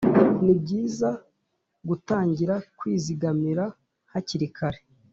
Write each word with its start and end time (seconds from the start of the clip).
Nibyiza 0.43 1.09
gutangira 1.87 2.55
kwizigamira 2.77 3.65
hakiri 4.11 4.47
kare 4.57 4.79